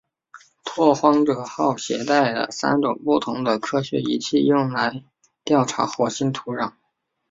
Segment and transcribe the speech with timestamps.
[0.63, 5.03] 拓荒者号携带了三种不同的科学仪器用来
[5.43, 6.73] 调查火星土壤。